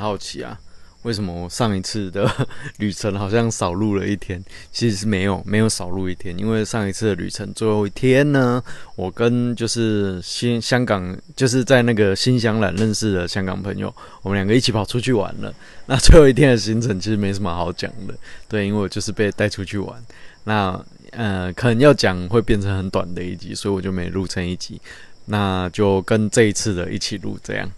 [0.00, 0.56] 好奇啊，
[1.02, 2.24] 为什么我上一次的
[2.78, 4.40] 旅程好像少录了一天？
[4.70, 8.62] 其实是没有，没有少录一天，因为上一次的旅程最后一天呢，
[8.94, 13.92] 我跟就是新香港，就是在那个新香兰认识的香港朋友，
[14.22, 15.52] 我们两个一起跑出去玩了。
[15.86, 18.14] 那最后一天的行程其实没什么好讲的，
[18.48, 20.00] 对，因为我就是被带出去玩。
[20.44, 20.80] 那
[21.10, 24.80] 呃，可能要讲会变成很短的一集，所以我就没录成一集。
[25.24, 27.68] 那就跟这一次的一起录，这样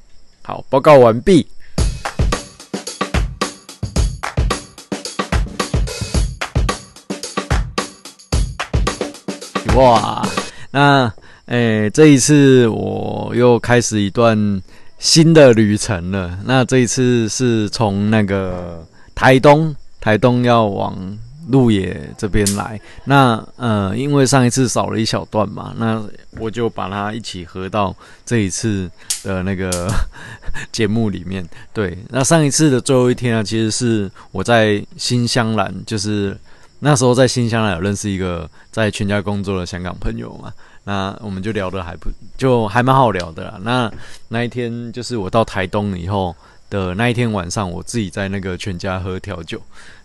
[0.43, 1.46] 好，报告完毕。
[9.77, 10.20] 哇，
[10.73, 11.12] 那
[11.47, 14.60] 诶，这一次我又开始一段
[14.98, 16.38] 新的旅程了。
[16.45, 18.84] 那这一次是从那个
[19.15, 20.96] 台东，台东要往
[21.48, 22.80] 鹿野这边来。
[23.05, 26.02] 那呃，因为上一次少了一小段嘛，那
[26.38, 27.95] 我就把它一起合到
[28.27, 28.91] 这一次
[29.23, 29.88] 的那个
[30.73, 31.48] 节目里面。
[31.73, 36.37] 对，那上一次的最后一天啊，其实是我在新香兰，就是。
[36.80, 40.52] 那时候在新乡有认识一个在全家工作的香港朋友嘛，
[40.84, 43.59] 那我们就聊得还不就还蛮好聊的啦。
[43.62, 43.92] 那
[44.28, 46.34] 那一天就是我到台东以后
[46.68, 49.60] 的那一天晚上，我自己在那个全家喝调酒。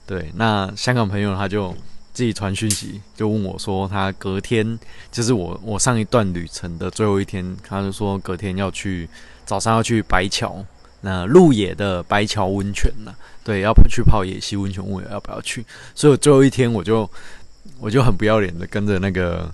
[0.05, 1.73] 对，那香港朋友他就
[2.13, 4.77] 自己传讯息，就问我说他隔天
[5.11, 9.09] 就是我我上一段旅程的最后一天，他就说隔天要去
[9.45, 10.63] 早上要去白桥。
[11.05, 13.13] 那鹿野的白桥温泉呢？
[13.43, 15.63] 对，要去泡野溪温泉，我也要不要去。
[15.93, 17.07] 所以我最后一天，我就
[17.79, 19.47] 我就很不要脸的跟着那个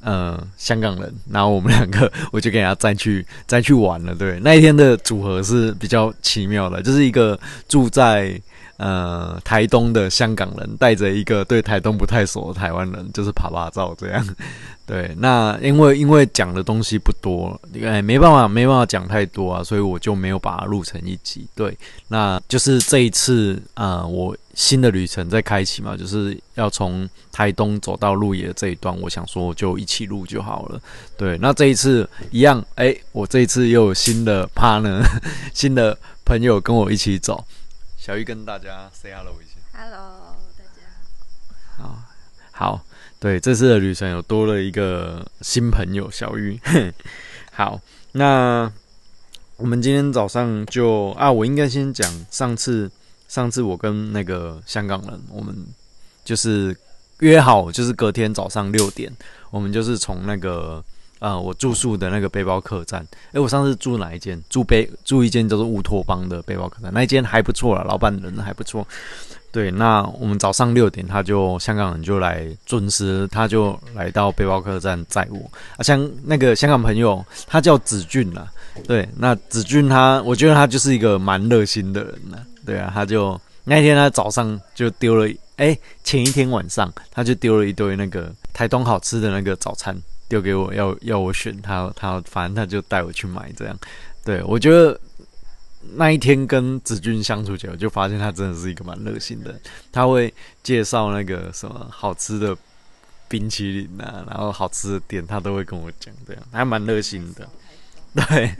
[0.00, 4.14] 呃香港人，然后我们两个我就给他再去再去玩了。
[4.14, 7.36] 对，那一天的组合是比较奇妙的，就是一个
[7.68, 8.40] 住在。
[8.76, 14.26] 呃，台东的香港人带着一个对台东不太熟的台湾人，就是爬爬照这样。
[14.84, 21.44] 对，那因为因为讲的东西不多，哎，没办法没办法讲太多啊，所以我就没有把它录成一集。
[21.56, 30.80] 对，那就是这一次啊，我新的旅程在开启嘛，就是要从台东走到鹿野这一段，我想说就一起录就好了。
[31.16, 35.02] 对，那这一次一样，哎，我这一次又有新的 partner，
[35.52, 37.44] 新的朋友跟我一起走。
[38.06, 39.58] 小玉跟大家 say hello 一下。
[39.76, 42.04] Hello，大家好。
[42.52, 42.80] 好，
[43.18, 46.56] 对，这次的旅程有多了一个新朋友小玉。
[47.50, 47.80] 好，
[48.12, 48.72] 那
[49.56, 52.88] 我们今天早上就啊，我应该先讲上次，
[53.26, 55.52] 上次我跟那个香港人，我们
[56.24, 56.76] 就是
[57.18, 59.12] 约好，就是隔天早上六点，
[59.50, 60.80] 我们就是从那个。
[61.18, 64.40] 啊，我住宿的那个背包客栈，诶，我上次住哪一间？
[64.50, 68.86] 住背住一间叫做乌托邦的背包客栈，那一间还不错了，老板人还不错。
[69.50, 75.38] 对，那我们早上六点，他就香港人就来准时，他就来到背包客栈载我。
[75.78, 78.52] 啊，像那个香港朋友，他叫子俊啦。
[78.86, 82.36] 对，那子俊他，我觉得他就是一个蛮热心的人呢。
[82.66, 89.96] 对啊，他就那天他早上就丢了，哎，前一天晚上他就丢了一堆那个台东好吃的那个早餐。
[90.28, 93.78] 丢给我要要我选他他反正他就带我去买这样，
[94.24, 94.98] 对我觉得
[95.94, 99.54] 那一天跟子君相处起来，我就发现他真的是一个蛮热心的。
[99.92, 100.32] 他会
[100.64, 102.56] 介绍那个什么好吃的
[103.28, 107.48] 冰淇淋啊，然后好吃的店，他都会跟我讲这样，还蛮热心的。
[108.14, 108.50] 对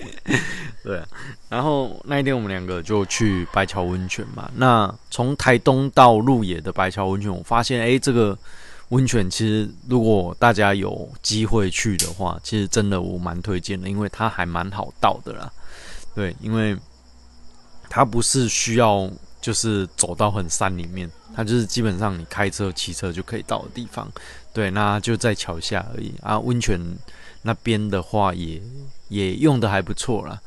[0.84, 1.02] 对，
[1.48, 4.48] 然后那一天我们两个就去白桥温泉嘛。
[4.54, 8.38] 那从台东到鹿野的白桥温泉，我发现哎这个。
[8.90, 15.52] 温泉其实，如果大家有机会去的话，其实真的我蛮推荐的，因为它还蛮好到的啦。
[16.14, 16.76] 对，因为
[17.90, 19.10] 它不是需要
[19.40, 24.08] 就是走到很山里面，它就是基本上你开车、骑车就可以到的地方。
[24.52, 26.38] 对，那就在桥下而已啊。
[26.38, 26.80] 温泉
[27.42, 28.62] 那边的话，也
[29.08, 30.40] 也用的还不错啦。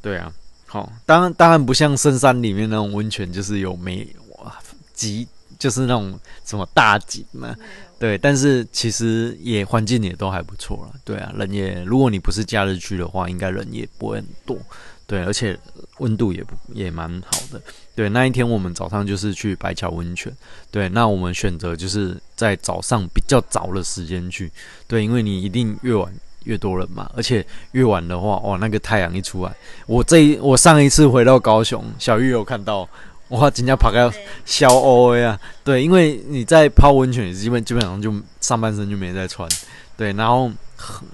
[0.00, 0.32] 对啊，
[0.66, 4.06] 好，当然当然不像深山里面那种温泉，就是有没
[4.38, 4.56] 哇
[4.94, 5.26] 极。
[5.58, 7.54] 就是那种什么大景嘛，
[7.98, 14.58] 对，但是其实也环境也都还不错了，对啊，人也如果你不是假日去的话，应该人也不会很多，
[15.06, 15.58] 对，而且
[15.98, 17.60] 温度也不也蛮好的，
[17.94, 20.30] 对，那一天我们早上就是去白桥温泉，
[20.70, 24.52] 对，那我们选择就是在早上比较早的时间去，
[24.86, 26.12] 对，因为你一定越晚
[26.44, 32.86] 越多人嘛，而且越晚的话，哇，那个太阳一出来，我这一我上一次回到高雄，小玉有看到。
[33.30, 34.12] 哇，今天跑个
[34.44, 35.36] 消欧呀！
[35.64, 39.48] 对，因为你在泡温泉，基本基本上就上半身就没在穿。
[39.96, 40.48] 对，然后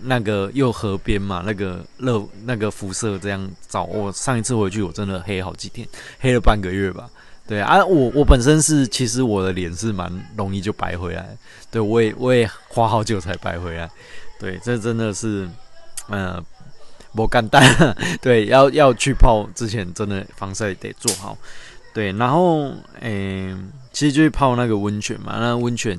[0.03, 5.89] 那个又河边嘛，那个热那个辐射这样照，我上一次回去我真的黑好几天，
[6.21, 7.09] 黑了半个月吧。
[7.49, 11.35] 对啊，我我本身是其实我的脸是蛮容易就白回来，
[11.71, 13.91] 对我也我也花好久才白回来。
[14.39, 15.49] 对，这真的是，
[16.09, 16.45] 呃。
[17.15, 17.63] 我干蛋。
[18.23, 21.37] 对，要要去泡之前，真的防晒得做好。
[21.93, 23.57] 对，然后诶，
[23.93, 25.99] 其实就是泡那个温泉嘛，那温泉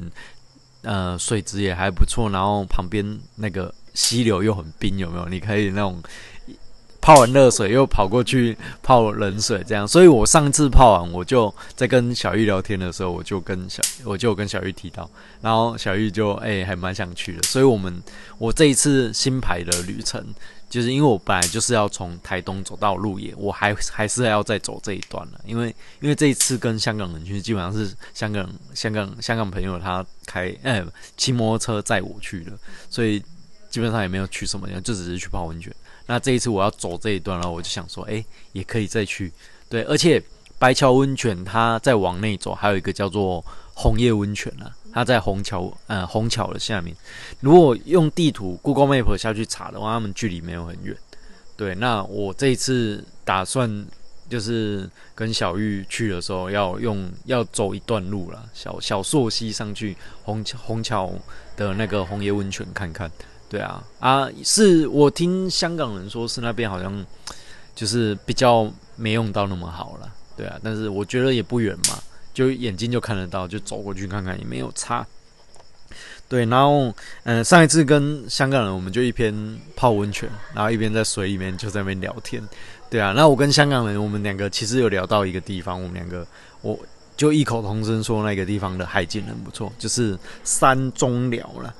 [0.82, 5.26] 呃水质也还不错，然后旁边那个溪流又很冰，有没有？
[5.28, 6.02] 你可以那种。
[7.06, 9.86] 泡完热水又跑过去泡冷水，这样。
[9.86, 15.10] 所以我上次泡完，我就在跟小玉聊天的时候，我就跟小我就跟小玉提到，
[15.42, 17.44] 然后小玉就哎还蛮想去的。
[17.44, 18.02] 所以我们
[18.38, 20.26] 我这一次新排的旅程，
[20.74, 25.40] 就是因为我本来就是要从台东走到鹿野，我还还是要再走这一段了。
[25.46, 25.68] 因为
[26.02, 30.84] 因为这一次跟香港人去，基本上是香港香港香港朋友他开哎
[31.16, 32.52] 骑摩托车载我去的，
[32.90, 33.20] 所以
[33.70, 35.72] 基本上也没有去什么地方，就只是去泡温泉。
[36.08, 39.32] 那这一次我要走这一段，然后我就想说，哎，也可以再去。
[39.70, 40.20] 对，而且
[40.58, 43.46] 白桥温泉它再往内走，还有一个叫做
[43.76, 46.96] 红叶温泉啊，它在虹桥，呃，虹桥的下面。
[47.40, 50.96] 如果用地图 Google Map 下去查的话，他们距离没有很远。
[51.58, 53.86] 对，那我这一次打算
[54.30, 61.12] 就是跟小玉去的时候，要用要走一段路了，小小溯溪上去虹桥虹桥
[61.56, 63.12] 的那个红叶温泉看看。
[63.50, 67.06] 对啊，啊，是我听香港人说是那边好像
[67.76, 72.02] 就是比较没用到那么好了，对啊，但是我觉得也不远嘛，
[72.34, 75.06] 就眼睛就看得到，就走过去看看也没有差。
[76.28, 76.92] 对，然后
[77.24, 79.34] 嗯，上一次跟香港人，我们就一边
[79.76, 82.42] 泡温泉，然后一边在水里面就在那边聊天。
[82.90, 86.26] 对啊，那我跟香港人，我们两个其实有聊到一个地方，我们两个
[86.62, 86.80] 我
[87.16, 91.74] 就异口同声说那个地方的海景很不错，就是山中寮了。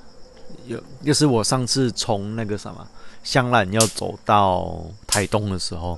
[0.68, 2.88] 有，就是我上次从那个什么
[3.24, 5.98] 香兰要走到台东的时候，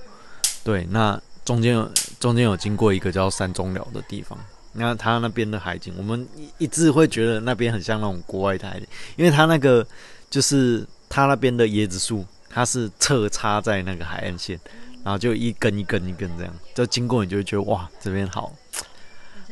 [0.64, 1.78] 对，那中间
[2.26, 4.36] 中间有经过一个叫山中寮的地方，
[4.74, 6.28] 那它那边的海景，我们
[6.58, 8.82] 一直会觉得那边很像那种国外台，
[9.16, 9.86] 因为它那个
[10.28, 14.60] 就是它那边的椰子树，它是侧插在那个海岸线，
[15.04, 18.52] 然后就一根一根一根这样，就经过你就会觉得哇，这边好，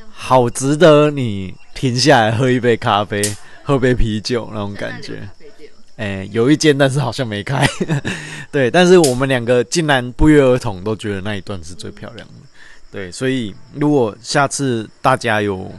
[0.10, 3.22] 好值得你停下来喝一杯咖啡。
[3.66, 5.25] 喝杯啤酒那种感觉，
[5.96, 7.66] 哎，有一间，但是好像没开。
[8.52, 12.34] 对，但是我们两个竟然不约而同都觉得那一段是最漂亮的。
[12.94, 15.69] 对，所以如果下次大家有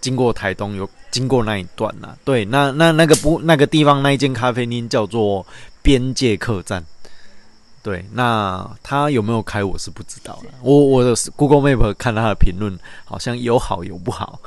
[0.00, 5.44] 经过台东，有经过那一段呐，对，那那那个不那个地方那一间咖啡厅叫做
[5.82, 6.82] 边界客栈。
[7.82, 10.50] 对，那他有没有开我是不知道的。
[10.62, 14.40] 我我的 Google Map 看他的评论，好像有好有不好。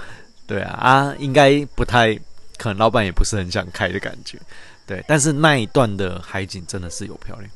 [0.48, 2.18] 对啊，啊，应该不太。
[2.58, 4.38] 可能老板也不是很想开的感觉，
[4.86, 7.50] 对，但是那一段的海景真的是有漂亮，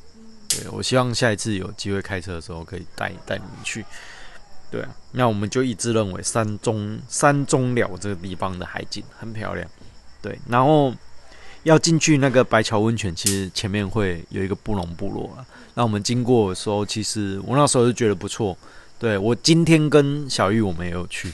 [0.48, 3.86] 对我希望下一次有机会开车的时候可以带带你们去，
[4.70, 9.68] 对啊，那我们就一致认为山中山中寮这个地方的海景很漂亮，
[10.20, 10.92] 对，然后
[11.62, 18.56] 要进去那个白桥温泉，其实前面会有一个布隆部落啊，那我们经过的时候，其实我那时候就觉得不错，
[18.98, 21.32] 对我今天跟小玉我们也有去。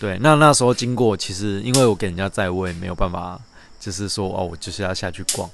[0.00, 3.40] 对，那那时候经过，其实因为我给人家在位，没有办法，
[3.80, 5.50] 就是说哦，我就是要下去逛。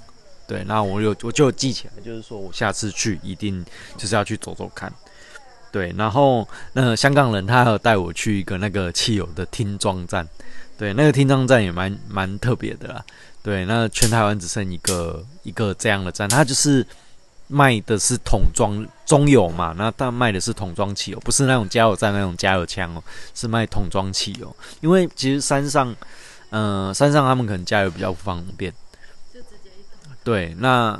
[0.47, 3.65] 对，那我有我就记起来，就是说我下次去一定
[3.97, 4.93] 就是要去走走看。
[5.75, 10.25] 对，然后那香港人他还有带我去一个那个汽油的听装站，
[10.79, 13.05] 对，那个听装站也蛮蛮特别的啦。
[13.43, 16.87] 对，那全台湾只剩一个一个这样的站，它就是。
[17.47, 23.05] 卖的是桶装中油嘛，那但卖的是桶装汽油，不是那种加油站那种加油枪哦，
[23.35, 24.57] 是卖桶装汽油。
[24.81, 25.95] 因为其实山上，
[26.49, 28.73] 嗯，山上他们可能加油比较不方便，
[29.33, 29.69] 就直接。
[30.25, 30.99] 对，那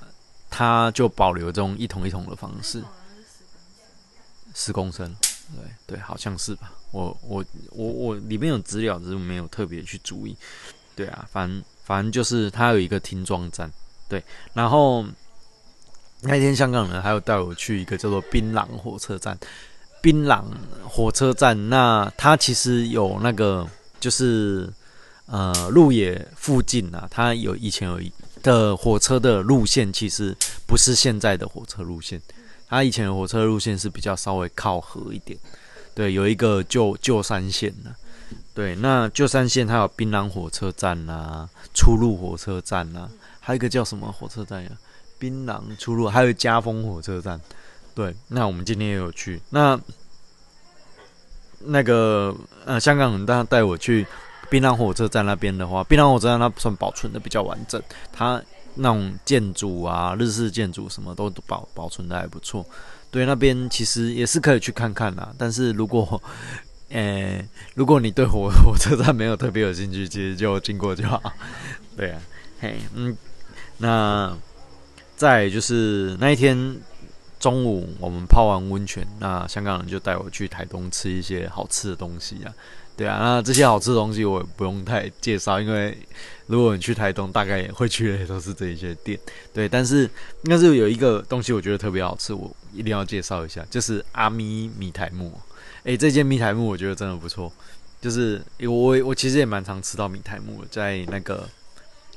[0.51, 2.85] 他就保留这种一桶一桶的方式，
[4.55, 5.15] 十公升，
[5.87, 6.73] 对对，好像是吧？
[6.93, 10.35] 我我我我里面有资料，只是没有特别去注意。
[10.97, 13.71] 对啊，反正反正就是它有一个听装站，
[14.09, 15.05] 对，然后。
[16.27, 19.39] 那天香港人还有带我去一个叫做槟榔火车站，
[20.01, 20.43] 槟榔
[20.83, 23.69] 火车站，那它其实有那个
[24.01, 24.73] 就是
[25.27, 28.01] 呃路野附近啊，它有以前有
[28.43, 30.35] 的火车的路线，其实
[30.67, 32.19] 不是现在的火车路线，
[32.75, 35.39] 它以前的火车路线是比较稍微靠河一点，
[35.95, 37.95] 对，有一个旧旧山线呢，
[38.53, 44.71] 对，那旧山线它有槟榔火车站呐，出入火车站呐，还有一个叫什么火车站呀？
[45.21, 47.41] 槟榔出入，还有嘉丰火车站，
[47.95, 49.41] 对，那我们今天也有去。
[49.51, 49.81] 那
[51.61, 52.35] 那个
[52.67, 54.05] 呃，香港人他带我去
[54.51, 57.81] 槟榔火车站那边的话，槟榔火车站它算保存的比较完整，
[58.13, 58.43] 它
[58.77, 62.65] 那种建筑啊，日式建筑什么都保保存的还不错。
[63.11, 65.35] 对，那边其实也是可以去看看啦。
[65.39, 66.23] 但是如果
[66.91, 67.43] 呃，
[67.75, 71.21] 如果你对火火车站没有特别有兴趣，其实就经过就好。
[71.97, 72.21] 对啊，
[72.61, 73.17] 嘿，嗯，
[73.79, 74.37] 那。
[75.17, 76.77] 再就是那一天
[77.39, 82.53] 中午我们泡完温泉，那香港人就带我去台东吃一些好吃的东西啊。
[82.97, 85.99] 对啊，那这些好吃的东西我不用太介绍，因为
[86.47, 89.19] 如果你去台东，大概也会去的都是这一些店。
[89.53, 90.03] 对，但是
[90.43, 95.33] 应该是有一个东西我觉得特别好吃，我一定要介绍一下，就是阿咪米台木。
[95.83, 97.53] 诶，这间米台木我觉得真的不错，
[98.01, 101.49] 就是我我其实也蛮常吃到米台木，在那个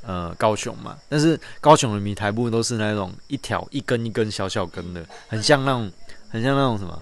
[0.03, 5.91] 呃高雄嘛，但是高雄的米台木都是那种一条一根一根小小根的，很像那种
[6.29, 7.01] 很像那种什么。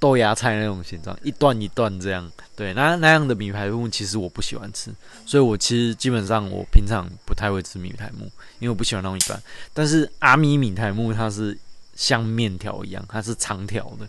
[0.00, 4.90] 豆芽菜那种形状，一段一段这样，对，那那样的米排木其实我不喜欢吃，
[5.26, 8.24] 所以我其实基本上我平常不太会吃米排木，
[8.58, 9.40] 因为我不喜欢那种一段。
[9.74, 11.56] 但是阿米米台木它是
[11.94, 14.08] 像面条一样，它是长条的，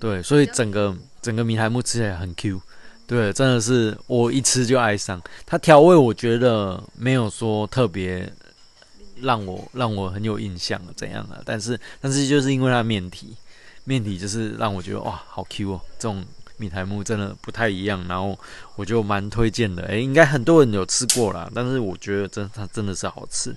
[0.00, 0.92] 对，所以整个
[1.22, 2.60] 整个米台木吃起来很 Q，
[3.06, 5.22] 对，真的是我一吃就爱上。
[5.46, 8.28] 它调味我觉得没有说特别
[9.20, 13.36] 让我让我很有印象怎样啊，但是但是就是因为它面体。
[13.88, 15.80] 面体就是让我觉得哇，好 Q 哦！
[15.98, 16.22] 这种
[16.58, 18.38] 米苔木真的不太一样，然后
[18.76, 19.82] 我就蛮推荐的。
[19.84, 23.56] 诶，应该很多人有吃过啦，但是我觉得真它真的是好吃。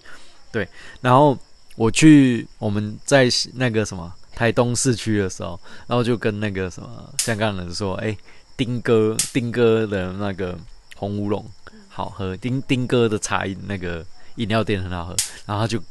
[0.50, 0.65] 对，
[1.01, 1.38] 然后
[1.75, 8.17] 我去我们在那个什么台东市区的时候，然后就跟那个什么香港人说：“诶，
[8.55, 10.57] 丁哥，丁哥的那个
[10.95, 11.45] 红乌龙
[11.89, 15.83] 好喝，丁丁哥的茶饮那个饮料店很好喝。”然后他就。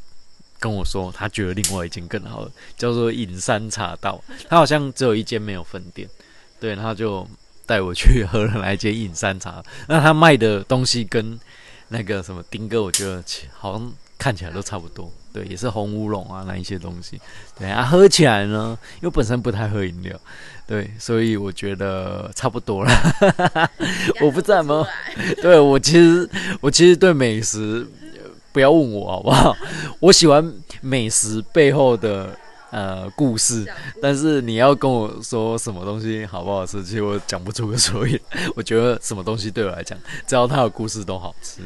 [0.61, 4.23] 跟我说，他觉得另外一间更好，叫做隐山茶道。
[4.47, 6.07] 他好像只有一间没有分店，
[6.59, 7.27] 对，他就
[7.65, 9.63] 带我去喝了那间隐山茶。
[9.87, 11.39] 那他卖的东西跟
[11.87, 13.23] 那个什么丁哥，我觉得
[13.57, 17.19] 好像看起来都差不多，对，也是红乌龙啊那一些东西。
[17.57, 20.15] 对啊，喝起来呢，因为本身不太喝饮料，
[20.67, 22.91] 对，所以我觉得差不多了。
[24.21, 24.85] 我不知道吗？
[25.41, 26.29] 对我其实
[26.61, 27.87] 我其实对美食。
[28.51, 29.55] 不要问我好不好？
[29.99, 32.35] 我喜欢美食背后的
[32.69, 33.65] 呃故事，
[34.01, 38.19] 但是你要跟我说什么东西好不好吃，其实我讲不出个所以。
[38.55, 41.61] 我觉得什么东西对我来讲，只要它有故事都好吃。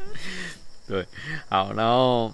[0.86, 1.06] 对，
[1.48, 2.30] 好，然后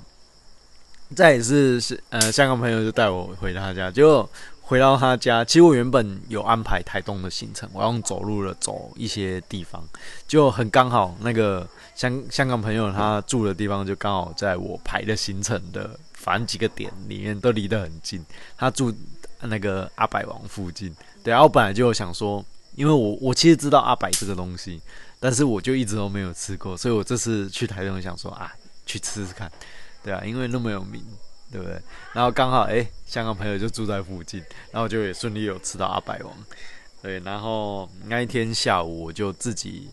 [1.14, 4.28] 再也是是呃香港朋友就带我回他家，就
[4.70, 5.44] 回到他家。
[5.44, 9.82] 其实我原本有安排台东的行程，我用走路了走一些地方，
[10.28, 11.66] 就很刚好那个。
[11.92, 18.24] 香香港朋友他住的地方就刚好在我排的行程的反正几个点里面都离得很近。
[18.56, 18.94] 他住
[19.42, 22.42] 那个阿百王附近，对啊，我本来就想说，
[22.74, 24.80] 因为我我其实知道阿百这个东西，
[25.18, 28.50] 但是我就一直都没有吃过，所以我这次去台东想说啊，
[28.86, 29.50] 去吃吃看，
[30.02, 31.04] 对啊，因为那么有名，
[31.50, 31.80] 对不对？
[32.12, 36.32] 然后刚好哎，香港朋友就住在附近，然后就也顺利有吃到阿百王，
[37.02, 39.88] 对，然后那一天下午我就自己，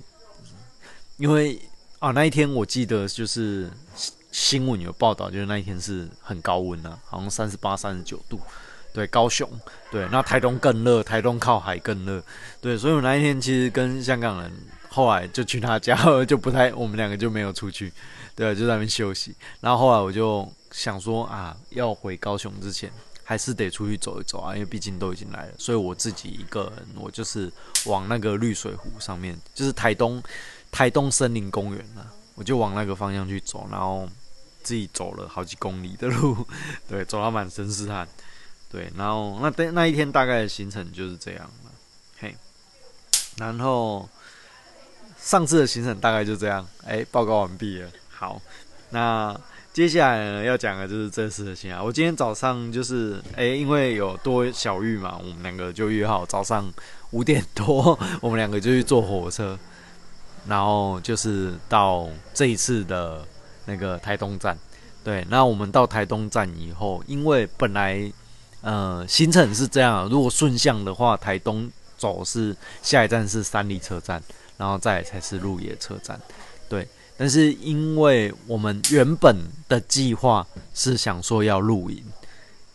[1.18, 1.60] 因为。
[2.00, 3.68] 啊，那一天我记得就是
[4.32, 8.40] 新闻有报道，就是那一天是很高温啊，好像三十八、三十九度。
[8.94, 9.50] 对，高雄，
[9.90, 12.24] 对，那台东更热，台东靠海更热。
[12.62, 14.52] 对，所以我那一天其实跟香港人
[14.90, 15.96] 后来就去他家，
[16.26, 17.92] 就不太，我们两个就没有出去，
[18.36, 19.36] 对，就在那边休息。
[19.60, 22.92] 然后后来我就想说啊，要回高雄之前，
[23.24, 25.54] 还是得出去走一走啊，因为毕竟都已经来了。
[25.58, 27.52] 所以我自己一个人，我就是
[27.86, 30.24] 往那个绿水湖上面，就是台东。
[30.70, 34.08] 台东森林公园啊，我就往那个方向去走，然后
[34.62, 36.46] 自己走了好几公里的路，
[36.90, 38.06] 对，走到满身是汗，
[38.70, 41.72] 对，然后那那一天大概的行程就是这样了，
[42.20, 42.36] 嘿，
[43.38, 44.08] 然后
[45.18, 48.40] 上次的行程大概就这样，哎，报告完毕了，好，
[48.90, 49.40] 那
[49.78, 51.86] 接下来要讲的就是这次的行程。
[51.86, 56.68] 我今天早上就是哎，因为有多小玉嘛，我们两个就约好早上
[57.12, 59.56] 五点多， 我们两个就去坐火车。
[60.48, 63.24] 然后就是到这一次的
[63.66, 64.58] 那个台东站，
[65.04, 68.12] 对，那我们到台东站以后，因为本来
[68.62, 74.20] 呃行程是这样，如果顺向的话，台东走是下一站是三里车站，
[74.58, 76.20] 然后再才是鹿野车站，
[76.68, 76.88] 对。
[77.18, 79.36] 但是因为我们原本
[79.68, 82.04] 的计划是想说要露营，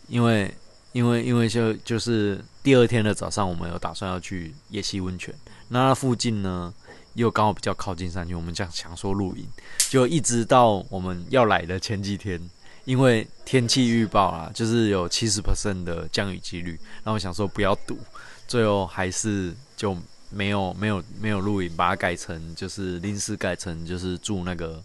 [0.07, 0.53] 因为
[0.91, 5.33] 因为因为就就是第二天的早上，我们有打算要去野溪温泉，
[5.69, 6.73] 那附近呢？
[7.15, 9.45] 又刚好比较靠近山区，我们这样想说露营，
[9.87, 12.41] 就一直到我们要来的前几天，
[12.85, 16.71] 因为天气预报啊，就是有七十 percent 的降雨几率，
[17.03, 17.99] 然后想说不要赌，
[18.47, 19.95] 最后还是就
[20.33, 24.83] 没有没有没有露营，把它改成就是临时改成就是住那个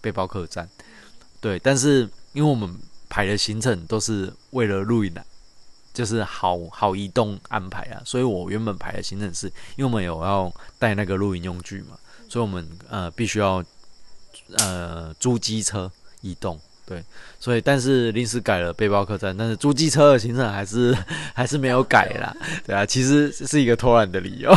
[0.00, 0.68] 背包客栈，
[1.40, 2.76] 对，但是因为我们
[3.08, 5.24] 排的行程都是为了露营的。
[5.92, 13.62] 就是好好移动安排啊，所以我原本排的行程是，因为我们有要带那个露营用具嘛，所以我们呃必须要
[14.52, 15.90] 呃租机车
[16.20, 16.58] 移动，
[16.90, 17.00] 对，
[17.38, 20.92] 所以但是临时改了背包客栈，但是租机车的行程还是
[21.32, 22.34] 还是没有改啦，
[22.66, 24.50] 对啊，其实是一个偷懒的理由，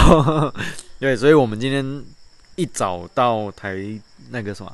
[0.99, 2.03] 对，所以我们今天
[2.55, 3.77] 一早到台
[4.31, 4.73] 那个什么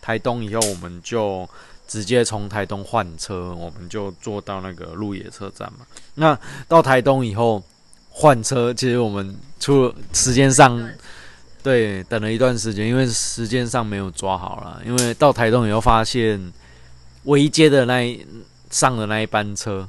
[0.00, 1.48] 台东以后，我们就
[1.88, 5.80] 直接从台东换车，我们就坐到那个鹿野车站嘛。
[6.14, 6.38] 那
[6.68, 7.60] 到台东以后
[8.08, 10.80] 换车，其实我们出了时间上。
[11.62, 14.80] 对，等了一段时间，因为时间上没有抓好了。
[14.86, 16.40] 因为到台东以后发现，
[17.24, 18.26] 唯一接的那一
[18.70, 19.88] 上的那一班车，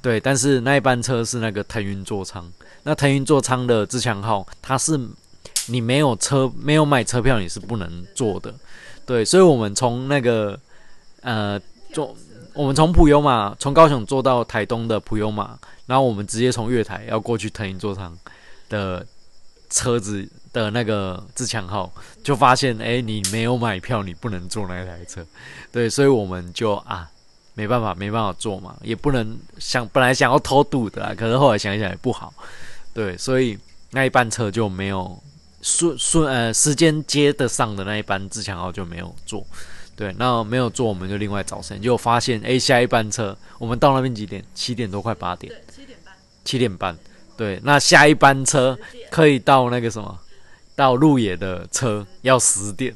[0.00, 2.50] 对，但是那一班车是那个腾云座舱。
[2.84, 4.98] 那腾云座舱的自强号，它是
[5.66, 8.54] 你没有车、没有买车票，你是不能坐的。
[9.06, 10.58] 对，所以我们从那个
[11.22, 11.60] 呃
[11.92, 12.14] 坐，
[12.54, 18.16] 我们从普悠玛从高雄坐到台东的普悠玛，然后我们直接从月台要过去腾云座舱
[18.68, 19.06] 的
[19.70, 20.28] 车子。
[20.52, 21.90] 的那个自强号
[22.22, 25.24] 就发现，哎，你没有买票，你不能坐那台车，
[25.72, 27.08] 对，所以我们就啊，
[27.54, 32.32] 没办法，没办法坐嘛，也不能想本来想要偷渡的，可是后来想想也不好，
[32.92, 33.58] 对，所以
[33.90, 35.18] 那一班车就没有
[35.62, 39.46] 顺顺呃时间接得上的那一班自强号就没有坐，
[39.96, 44.44] 对，那没有坐我们就另外找时间，就发现哎下一班车我们到那边几点？
[44.54, 46.98] 七点多快八点，七点半，七点半，
[47.38, 48.78] 对，那下一班车
[49.10, 50.18] 可以到那个什么？
[50.74, 52.94] 到鹿野的车要十点，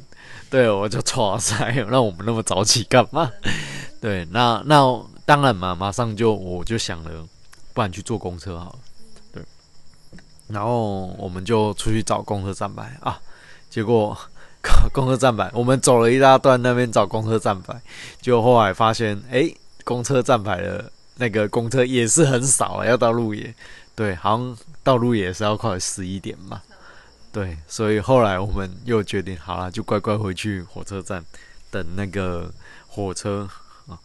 [0.48, 3.30] 对，我就错塞， 那我们那么早起干嘛？
[4.00, 7.26] 对，那那当然嘛，马上就我就想了，
[7.74, 8.78] 不然去坐公车好了。
[9.32, 9.42] 对，
[10.48, 13.20] 然后我们就出去找公车站牌啊，
[13.68, 14.16] 结果
[14.92, 17.80] 公车站牌，我们走了一大段那边找公车站牌，
[18.20, 19.52] 就后来发现，哎，
[19.84, 23.54] 公车站牌的那个公车也是很少，要到鹿野，
[23.94, 26.62] 对，好像到鹿野是要快十一点嘛。
[27.36, 31.22] 对，所以后来我们又决定好了，就乖乖回去火车站
[31.70, 32.50] 等那个
[32.88, 33.46] 火车
[33.86, 34.00] 啊。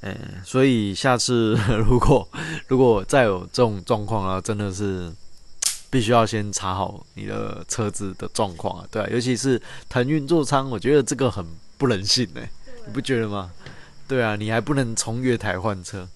[0.00, 1.54] 嗯，所以下次
[1.86, 2.26] 如果
[2.68, 5.12] 如果再有这种状况啊，真的是
[5.90, 8.88] 必须要先查好你的车子的状况啊。
[8.90, 11.44] 对啊，尤其是腾运座舱，我觉得这个很
[11.76, 12.50] 不人性哎，
[12.86, 13.52] 你不觉得吗？
[14.08, 16.08] 对啊，你还不能从月台换车，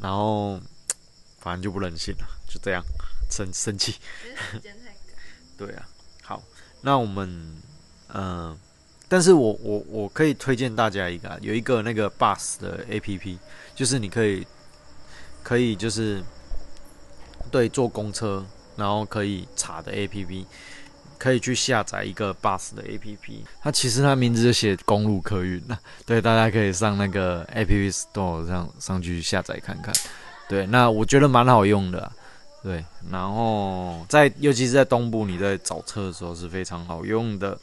[0.00, 0.58] 然后
[1.38, 2.82] 反正就不人性了，就这样
[3.30, 3.96] 生生气。
[5.56, 5.88] 对啊，
[6.22, 6.42] 好，
[6.82, 7.56] 那我们，
[8.12, 8.54] 嗯，
[9.08, 13.38] 但是我我我可以推荐大家一个，有一个那个 bus 的 A P P，
[13.74, 14.46] 就是你可以，
[15.42, 16.22] 可以就是
[17.50, 18.44] 对坐公车，
[18.76, 20.46] 然后可以查的 A P P，
[21.16, 29.94] 可以去下载一个 bus 的 A P P，它其实它名字就写公路客运那对，大家可以上那个 A P P Store 上上去下载看看，
[30.50, 32.12] 对，那我觉得蛮好用的。
[32.66, 37.56] 对，然后在尤其是在东部，你在找车的时候是非常好用的。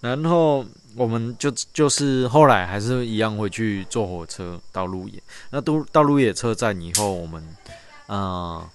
[0.00, 0.64] 然后
[0.96, 5.22] 我们就就是后来还是一样会去坐火车到鹿野。
[5.50, 7.46] 那都到鹿野车站以后，我们
[8.06, 8.66] 呃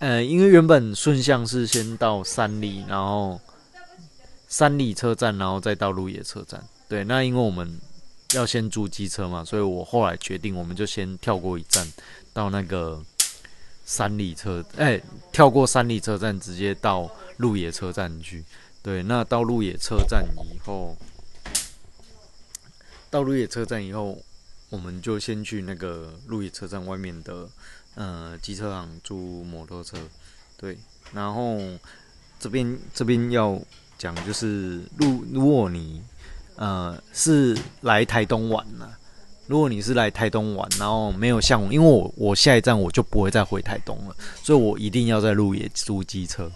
[0.00, 3.40] 呃，因为原本顺向是先到三里，然后
[4.48, 6.62] 三里车站，然后再到鹿野车站。
[6.90, 7.80] 对，那因为我们
[8.34, 11.90] 要先租机车嘛，所以我后来决定，我们就先跳过一站
[12.34, 13.02] 到那个。
[13.86, 18.44] 三里车，哎，跳过三里车站，直接到鹿野车站去。
[18.82, 20.96] 对，那到鹿野车站以后，
[23.08, 24.18] 到鹿野车站以后，
[24.70, 27.48] 我们就先去那个鹿野车站外面的
[27.94, 29.96] 呃机车行租摩托车。
[30.56, 30.76] 对，
[31.12, 31.56] 然后
[32.40, 33.56] 这边这边要
[33.96, 36.02] 讲就是，如如果你
[36.56, 38.92] 呃是来台东玩呢。
[39.46, 46.50] 如果你是来台东玩，然后没有像我，因为我我下一站我就不会再回台东了，所以我一定要在鹿野租机车，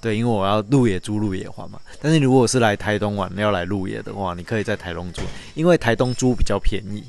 [0.00, 1.80] 对，因为我要鹿野租鹿野还嘛。
[2.00, 5.22] 但是如果是来台东玩要来鹿野的话，你可以在台东租，
[5.54, 7.04] 因为台东租比较便宜。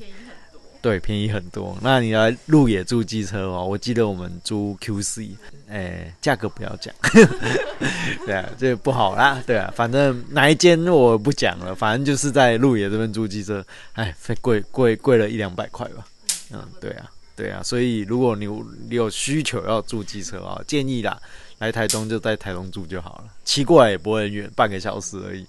[0.84, 1.78] 对，便宜很多。
[1.82, 5.30] 那你来路野租机车哦，我记得我们租 QC，
[5.70, 6.94] 哎，价格不要讲，
[8.28, 16.06] 对啊，这不好啦，对啊，反正哪一间我不讲了，反正就是在路野这边租机车，哎，贵贵贵了一两百块吧。
[16.52, 18.46] 嗯，对啊，对啊，所以如果你
[18.90, 21.18] 你有需求要租机车啊，建议啦，
[21.60, 25.48] 来台东就在台东住就好了，骑过来也不会很远，半个小时而已。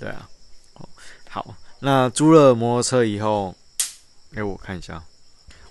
[0.00, 0.28] 对啊，
[1.30, 3.54] 好，那租了摩托车以后。
[4.34, 5.00] 给我看一下，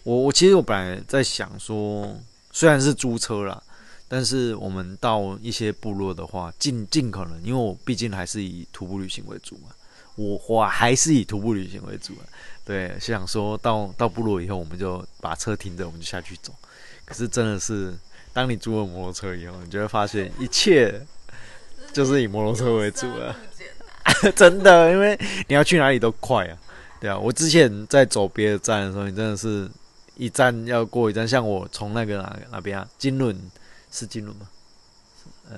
[0.03, 2.17] 我我其实我本来在想说，
[2.51, 3.61] 虽然是租车啦，
[4.07, 9.69] 但是我们到一些部落的话，尽尽可能，因为我毕竟还是以徒步旅行为主嘛，
[10.15, 12.23] 我我还是以徒步旅行为主啊。
[12.63, 16.53] 对，想说到到部落以后，我们就把车停着，我们就下去走。
[17.03, 17.93] 可是真的是，
[18.31, 21.05] 当你租了摩托车以后，你就会发现一切
[21.91, 23.35] 就是以摩托车为主了，
[24.33, 26.57] 真的，因为你要去哪里都快啊。
[27.03, 29.69] 对啊，我之前在走别的站的时候，你真的是
[30.15, 31.27] 一站要过一站。
[31.27, 33.37] 像我从那个哪哪边啊，金轮
[33.91, 34.47] 是金轮吗？
[35.49, 35.57] 呃，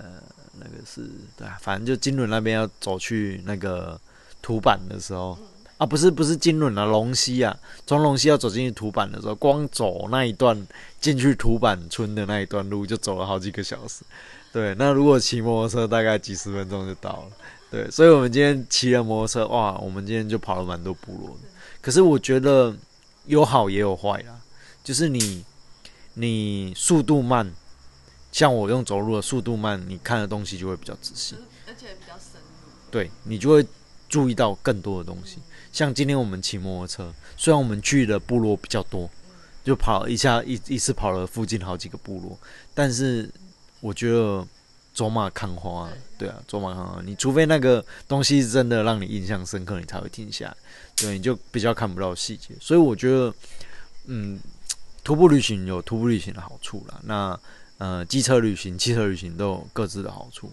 [0.59, 3.95] 那个是对啊，反正就金轮那边要走去那个
[4.41, 5.37] 土板的时候
[5.77, 7.55] 啊，不是不是金轮啊，龙溪啊，
[7.85, 10.67] 从龙溪要走进去土板的时候，光走那一段
[10.99, 14.03] 进去土板村的那一段路就走了好几个小时。
[14.51, 17.27] 对，那如果骑摩托车，大概几十分钟就到了。
[17.75, 21.49] 对，所以我们今天骑了摩托车，哇，我们今天就跑了蛮多部落的。
[21.81, 22.73] 可是我觉得
[23.25, 24.39] 有好也有坏啦，
[24.81, 25.43] 就是你
[26.13, 27.51] 你速度慢，
[28.31, 31.35] 像我用走路的速度慢，你看的东西就会比较仔细，
[31.67, 32.69] 而且比较深入。
[32.89, 33.65] 对你就会
[34.07, 35.39] 注意到更多的东西。
[35.73, 39.09] 像今天我们骑摩托车，虽然我们去的部落比较多，
[39.65, 42.39] 就跑一下一一次跑了附近好几个部落，
[42.73, 43.29] 但是。
[43.81, 44.43] 我觉得
[44.95, 47.01] 走马看花，对啊，走马看花。
[47.03, 50.55] 你除非那个东西是真的让你印象深刻，你才会停下来。
[50.95, 52.55] 对，你就比较看不到细节。
[52.61, 53.33] 所以我觉得，
[54.05, 54.39] 嗯，
[55.03, 56.97] 徒步旅行有徒步旅行的好处啦。
[57.03, 57.37] 那
[57.77, 60.49] 呃，机车旅行、汽车旅行都有各自的好处。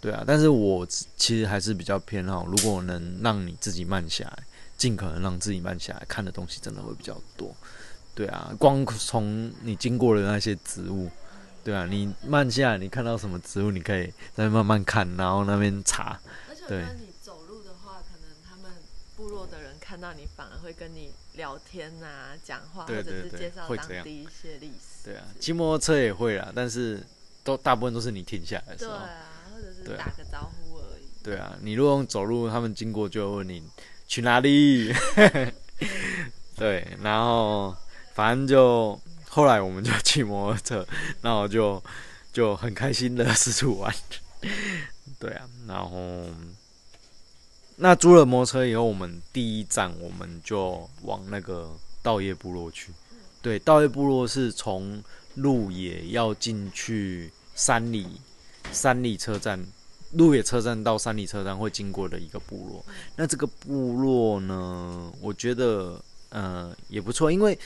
[0.00, 4.44] 对啊，但是我其实还是比较偏好，如果能让你自己慢下来，
[4.78, 7.52] 尽可能让自己慢下来，看的东西真的会比较多。
[8.14, 11.10] 对啊，光从你经过的那些植物。
[11.64, 16.20] 对啊，你慢下来，你看到什么植物，你可以再慢慢看，然后那边查。
[16.48, 18.72] 而且，得你走路的话，可能他们
[19.16, 22.06] 部落的人看到你，反而会跟你聊天呐、
[22.42, 25.04] 讲话，或者是介绍当地一些历史。
[25.04, 27.00] 对啊，骑摩托车也会啦，但是
[27.44, 28.96] 都大部分都是你停下来的时候。
[28.96, 29.08] 对啊，
[29.54, 31.04] 或者是打个招呼而已。
[31.22, 33.62] 对啊，你如果用走路，他们经过就会问你
[34.08, 34.92] 去哪里。
[36.56, 37.76] 对，然后
[38.14, 39.00] 反正就。
[39.34, 40.86] 后来我们就骑摩托车，
[41.22, 41.82] 然后就
[42.34, 43.90] 就很开心的四处玩，
[45.18, 46.26] 对啊，然后
[47.76, 52.92] 那租了摩托车以后，我们第一站我们就往那个稻叶部落去。
[53.40, 55.02] 对，稻叶部落是从
[55.36, 58.06] 鹿野要进去三里
[58.70, 59.58] 三里车站，
[60.12, 62.84] 鹿野车站到三里车站会经过的一个部落。
[63.16, 67.58] 那这个部落呢，我觉得呃也不错，因为。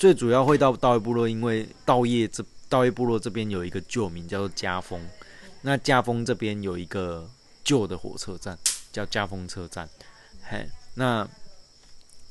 [0.00, 4.98] 最主要会到稻叶部落，因为稻叶这稻叶部落这边有一个旧名叫做家丰，
[5.60, 7.28] 那家丰这边有一个
[7.62, 8.58] 旧的火车站
[8.90, 9.86] 叫家丰车站，
[10.42, 11.28] 嘿，那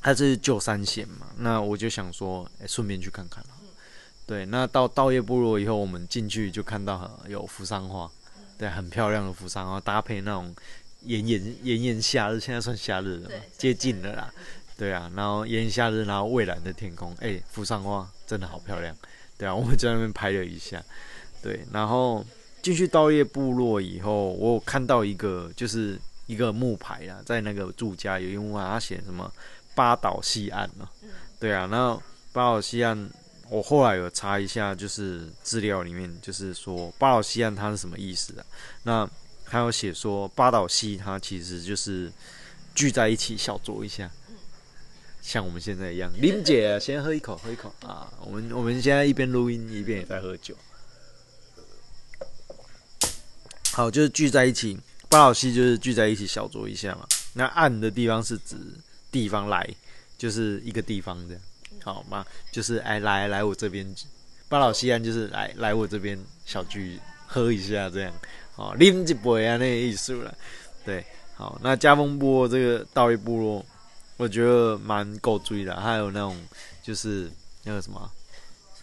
[0.01, 3.45] 它是旧三线嘛，那我就想说，哎，顺便去看看
[4.25, 8.09] 对，那到稻叶部落以后，我们进去就看到有扶桑花，
[8.57, 10.55] 对，很漂亮的扶桑花，搭配那种
[11.01, 14.33] 炎炎炎炎夏日，现在算夏日了嘛，接近了啦。
[14.79, 18.95] 对啊，然后炎夏日，然后蔚蓝的天空，哎，扶桑花真的好漂亮。
[19.37, 20.81] 对啊，我们在那边拍了一下。
[21.41, 22.25] 对，然后
[22.61, 29.29] 进去稻叶部落以后，我有看到一个就是一个木牌啊，在那个住家有一木牌，他写什么
[29.75, 30.89] 八岛西岸嘛。
[31.41, 31.93] 对啊，那
[32.31, 33.09] 八岛西岸，
[33.49, 38.45] 我后来有查一下，就是资料里面就是说八岛西岸它是什么意思啊？
[38.83, 39.09] 那
[39.43, 42.09] 还有写说八岛西它其实就是
[42.73, 44.09] 聚在一起小酌一下。
[45.21, 48.11] 像我们现在一样，林姐先喝一口，喝一口 啊！
[48.25, 50.55] 我们我们现在一边录音一边也在喝酒。
[53.73, 54.77] 好，就是聚在一起，
[55.07, 57.05] 八老西就是聚在一起小酌一下嘛。
[57.33, 58.55] 那暗的地方是指
[59.11, 59.67] 地方来，
[60.17, 61.41] 就是一个地方这样，
[61.83, 62.25] 好吗？
[62.51, 63.85] 就是哎来来我这边，
[64.47, 68.13] 八老西岸就是来来我这边小聚喝一下这样，
[68.55, 70.35] 好，拎一杯啊那个意思了。
[70.83, 71.05] 对，
[71.35, 73.65] 好，那加风部落这个道义部落。
[74.19, 76.37] 我觉得蛮够追的，还有那种
[76.83, 77.31] 就是
[77.63, 78.11] 那个什么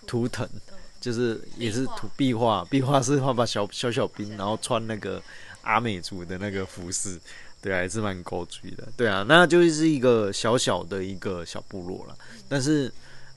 [0.06, 0.48] 图腾，
[0.98, 5.22] 就是也是图壁画，壁画是画把小小小兵，然后穿那个
[5.60, 7.20] 阿美族的那个服饰，
[7.60, 12.16] 对，还是蛮够追的，对啊，那就是一个小小的一个小部落了。
[12.48, 12.90] 但是，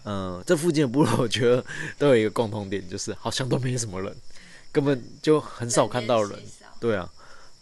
[0.06, 1.62] 嗯，这附近的部落我觉得
[1.98, 4.16] 都有一个共同点，就是好像都没什么人，
[4.72, 6.40] 根本就很少看到人，
[6.80, 7.12] 对啊，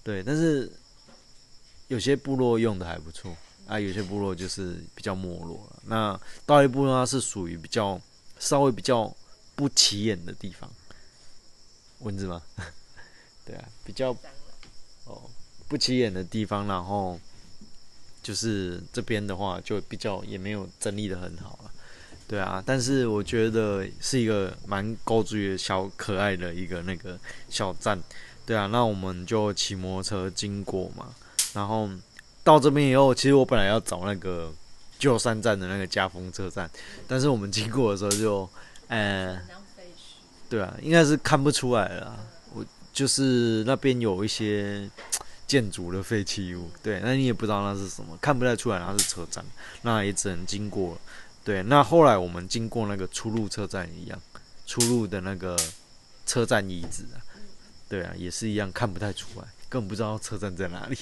[0.04, 0.72] 对，但是
[1.88, 3.36] 有些部落用的还不错。
[3.68, 5.84] 啊，有些部落就是比较没落了。
[5.86, 8.00] 那道一部落它是属于比较
[8.40, 9.14] 稍微比较
[9.56, 10.72] 不起眼的地方，
[12.00, 12.42] 蚊子吗？
[13.46, 14.12] 对啊，比较
[15.04, 15.30] 哦
[15.68, 16.66] 不起眼的地方。
[16.66, 17.20] 然后
[18.24, 21.72] 就是这边的话，就比较也没有整理的很好了。
[22.26, 28.02] 对啊，但是我觉得是一个蛮高注的小可爱的一个那个小站。
[28.46, 31.14] 对啊，那我们就骑摩托车经过嘛，
[31.54, 31.90] 然后。
[32.48, 34.54] 到这边以后，其实我本来要找那个
[34.98, 36.70] 旧山站的那个加风车站，
[37.06, 38.50] 但是我们经过的时候就，
[38.88, 39.38] 呃，
[40.48, 42.18] 对啊，应该是看不出来了。
[42.54, 44.90] 我就是那边有一些
[45.46, 49.44] 建筑的废弃物，对，那你也不知道那是什么，看不太出来那是车站，
[49.82, 50.98] 那也只能经过。
[51.44, 54.18] 对，那后来我们经过那个出入车站一样，
[54.66, 55.58] 出入的那个
[56.26, 57.20] 车站椅子啊，
[57.90, 60.98] 对啊，也是一样看不太出来，更不知道车站在哪里。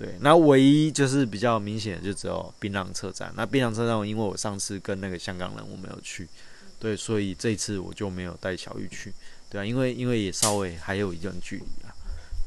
[0.00, 3.30] 对，那唯一就是比较明显的就只有槟榔车站。
[3.36, 6.26] 那槟榔车站，因为我上次跟那个香港人我没有去，
[6.78, 9.12] 对，所以这次我就没有带小玉去。
[9.50, 11.92] 对啊，因为因为也稍微还有一段距离啊，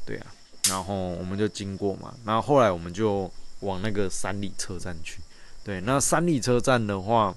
[0.04, 0.26] 对啊。
[0.68, 5.20] 然后我们就经过嘛，然后后来我们就往那个三里车站去。
[5.62, 7.32] 对，那三里车站的话，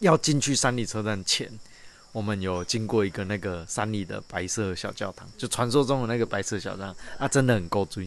[0.00, 1.50] 要进去三里车站前，
[2.12, 8.06] 我们有经过一个那个三里的白色小教堂，就传说中的那个白色小教堂，啊，真的很够追。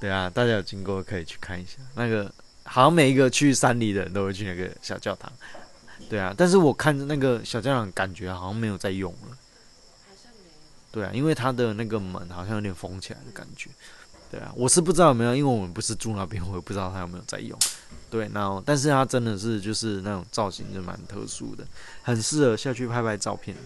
[0.00, 2.32] 对啊，大家有经过可以去看一下，那个
[2.64, 5.30] 好像每一个去山里的人都会去那个小教堂。
[6.08, 9.36] 对啊，但是我看那个小教堂，感觉好像没有在用了。
[10.90, 13.68] 对啊，因为它的那个门好像有点封起来的感觉。
[14.30, 17.58] 对啊，我是不知道有没有，因为我们不是住那边，我也不知道它有没有在用。
[18.08, 21.64] 对，然后但是它真的是就是那种造型就蛮特殊的，
[22.02, 23.56] 很适合下去拍拍照片。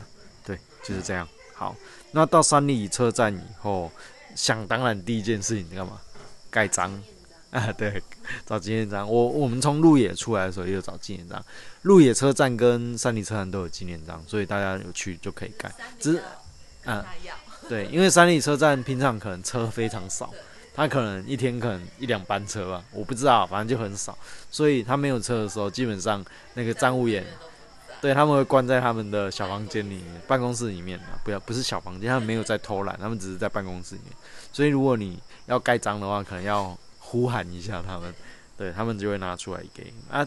[0.44, 1.27] 对，就是这样。
[1.55, 1.77] 好，
[2.11, 3.90] 那到三里车站以后，
[4.35, 6.01] 想当然第一件事情干嘛？
[6.55, 7.03] 盖章
[7.51, 8.01] 啊，对，
[8.47, 9.11] 找纪念章。
[9.11, 11.45] 我我们从鹿野出来的时候也有找纪念章，
[11.83, 15.69] 鹿野车站跟山里车站都有纪念章，所以大家有去就可以盖。
[15.99, 16.23] 只是。
[16.85, 17.03] 嗯，
[17.69, 20.33] 对，因为山里车站平常可能车非常少，
[20.75, 24.17] 他可能一天可能一两班车吧，我不知道，反正就很少，
[24.51, 27.25] 所以他没有车的时候，基本上那个站务员，
[28.03, 34.12] 对他们会关在他们的小房间里面、办公室里面啊，不要不是小房间，他们没有在偷懒，他们只是在办公室里面，
[34.55, 38.14] 所以如果你要盖章的话，可能要呼喊一下他们，
[38.57, 40.27] 对他们就会拿出来给啊，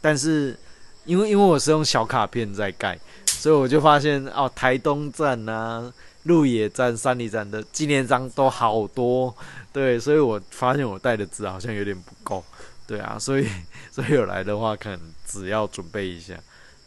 [0.00, 0.56] 但是
[1.04, 2.96] 因为因为我是用小卡片在盖。
[3.26, 9.34] 所以我就发现哦，台东站啊、鹿野站、三里站的纪念章都好多，
[9.70, 12.42] 对，所以我发现我带的纸好像有点不够，
[12.86, 13.46] 对啊， 所以
[13.92, 16.32] 所以有来的话，可能只要准备一下。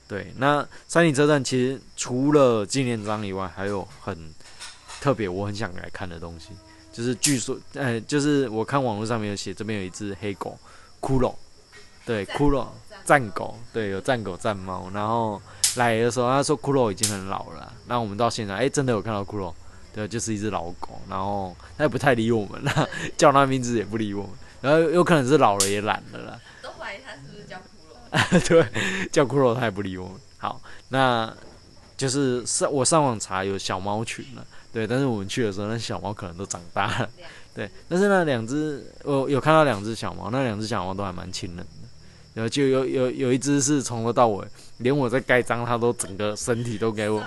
[0.08, 4.18] 对，那三里车站其实除了纪念章以外，还有很
[5.08, 6.50] 特别，我很想来看的东西，
[6.91, 10.60] 就是据说，呃，就是我看网络上面有写，这边有一只黑狗
[11.00, 11.34] 骷髅，
[12.06, 12.67] 对，骷髅
[13.06, 15.41] 战狗，对，有战狗战猫，然后。
[15.76, 17.72] 来的时候，他说骷髅已经很老了。
[17.86, 19.54] 那我们到现场，哎，真的有看到骷髅，
[19.93, 21.00] 对，就是一只老狗。
[21.08, 24.32] 然后他也不太理我们了，叫他名字也不理我们。
[24.60, 26.39] 然后有可能是老了也懒了啦。
[26.63, 28.41] 都怀疑他是不是叫骷髅？
[28.50, 30.15] 对，叫骷髅他也不理我们。
[30.39, 31.32] 好，那
[31.96, 34.43] 就是上我上网查有小猫群了，
[34.78, 37.10] 对，但是我们去的时候，那小猫可能都长大了，
[37.56, 37.68] 对。
[37.90, 41.66] 但是那两只，我有看到两只小猫，那两只小猫都还蛮亲人的。
[42.36, 44.46] 然后就有有有一只是从头到尾。
[44.78, 47.24] 连我在盖章，它都整个身体都给我，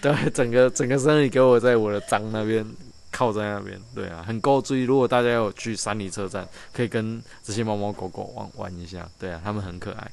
[0.00, 2.64] 对，整个整个身体给我在我的章那边
[3.10, 4.84] 靠在那边，对啊，很够注意。
[4.84, 10.10] 如果大家有去山里车站，可以跟这些猫猫狗狗玩玩一下，对啊，它们很可爱，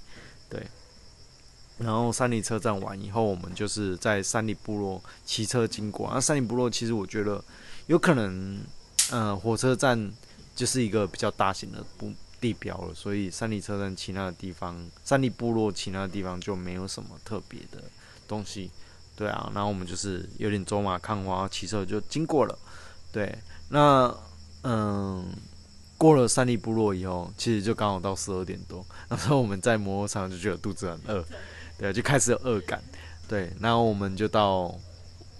[0.50, 0.62] 对。
[1.78, 6.10] 然后三里车站完以后，我们就是在三里部落骑车经过。
[6.14, 7.44] 那三里部落其实我觉得
[7.88, 8.60] 有可能，
[9.12, 10.12] 嗯，火车站
[10.56, 12.12] 就是一个比较大型的部。
[12.42, 17.82] 地标了，所以三里车站其他的地方，三里部落其他的地方就没有什么特别的
[18.28, 18.70] 东西，
[19.16, 22.56] 对啊，然后我们就是有点走马看花，骑车就经过了，
[23.12, 23.36] 对，
[23.70, 24.16] 那
[24.62, 25.26] 嗯，
[25.98, 31.26] 过了三里部落以后，其实就刚好到十二点多，那时候我们在摩托车就觉得肚子很饿，
[31.78, 32.84] 对，就开始有恶感，
[33.28, 34.74] 对，然后我们就到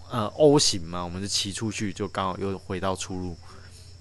[0.10, 3.36] 呃 O 型嘛，我们就骑出去，就刚好又回到出路，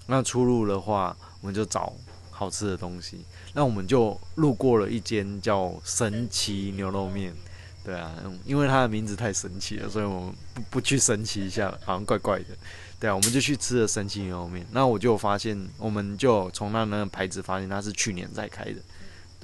[0.07, 1.93] 那出路的话，我们就找。
[2.37, 7.33] 好吃的东西，那我们就路过了一间叫神奇牛肉面，
[7.81, 12.47] 对啊，因为它的名字太神奇了，所以我们不不去神奇一下，好像怪怪的，
[12.99, 14.67] 对啊，我们就去吃了神奇牛肉面。
[14.73, 18.81] 那我就发现，我们就从那那个牌子发现它是去年才开的，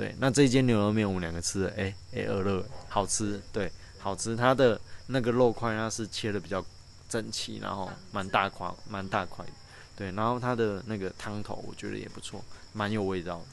[0.01, 0.15] 对。
[0.17, 4.35] 那这一间牛肉面我们两个吃的，哎哎，二乐好吃，对，好吃。
[4.35, 6.65] 它的那个肉块它是切的比较
[7.07, 9.51] 整齐，然后蛮大块，蛮大块的，
[9.95, 10.11] 对。
[10.13, 12.43] 然后它的那个汤头我觉得也不错。
[12.73, 13.45] 蛮有味道的，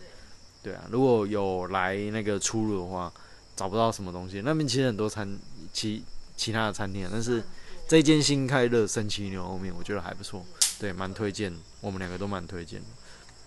[0.63, 3.13] 对啊，如果有来那个出入的话，
[3.57, 4.41] 找不到什么东西。
[4.45, 5.29] 那边其实很多餐
[5.73, 6.05] 其
[6.37, 7.43] 其他的餐厅，但是
[7.89, 10.47] 这间新开的神奇牛肉面，我觉得还不错，
[10.79, 12.87] 对，蛮推荐，我们两个都蛮推荐的，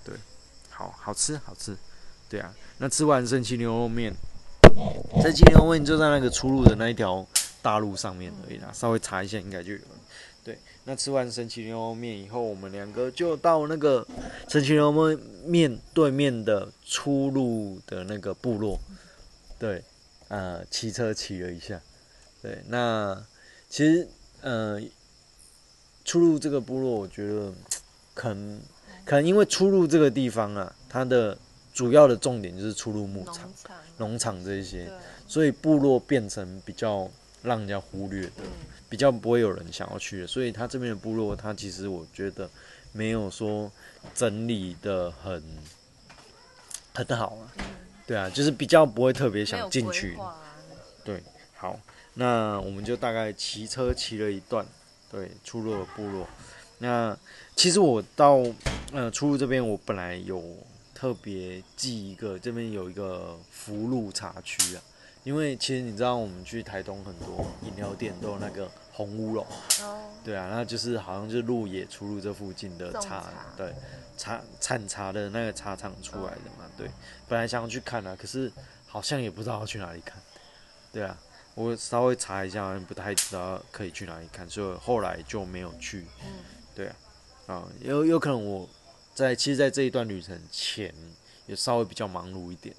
[0.04, 0.16] 对，
[0.70, 1.74] 好好吃好吃，
[2.32, 4.14] 对啊，那吃完神奇牛肉面，
[5.22, 7.28] 神奇牛肉面就在那个出入的那一条
[7.62, 9.86] 大路上面而已啦，稍微查一下应该就有了。
[10.42, 14.08] 对，那吃完神奇牛肉面以后，我们两个就到那个
[14.48, 18.80] 神奇牛肉面对面的出入的那个部落。
[19.60, 19.84] 对，
[20.30, 21.82] 呃，骑车骑了一下。
[22.42, 23.22] 对，那
[23.70, 24.08] 其实，
[24.40, 24.82] 呃，
[26.06, 27.54] 出入这个部落，我觉得
[28.14, 28.62] 可能
[29.04, 31.38] 可能因为出入这个地方啊，它的
[31.74, 33.52] 主要的重点就是出入牧场、
[33.98, 34.92] 农场这些，
[35.28, 37.10] 所以部落变成比较
[37.44, 38.44] 让人家忽略的，
[38.90, 40.28] 比较不会有人想要去的。
[40.28, 42.50] 所以他这边的部落，他其实我觉得
[42.92, 43.72] 没有说
[44.14, 45.44] 整理的很
[46.94, 47.48] 很好啊。
[48.06, 50.18] 对啊，就是比较不会特别想进去。
[51.06, 51.24] 对，
[51.56, 51.80] 好，
[52.16, 54.66] 那我们就大概骑车骑了一段，
[55.10, 56.28] 对，出入了部落。
[56.80, 57.18] 那
[57.56, 58.44] 其实我到
[58.92, 60.44] 呃出入这边，我本来有
[61.02, 64.82] 特别记一个，这边有一个福禄茶区啊。
[65.24, 69.44] 因为其实你知道，我们去台东很多饮料店都有那个红乌龙。
[69.82, 70.12] 哦。
[70.24, 73.74] 对啊，那就是好像就是鹿野出入这附近的茶，对，
[74.16, 76.70] 茶产茶的那个茶厂出来的嘛。
[76.78, 76.88] 对，
[77.28, 78.52] 本来想要去看啊，可是
[78.86, 80.22] 好像也不知道要去哪里看。
[80.94, 81.18] 对啊，
[81.56, 86.06] 我稍微查一下，好像不太知道可以去哪里看，所以后来就没有去。
[86.24, 86.30] 嗯。
[86.76, 86.96] 对啊，
[87.48, 88.70] 啊，有有可能我
[89.14, 90.94] 在其实，在这一段旅程前
[91.48, 92.76] 也稍微比较忙碌一点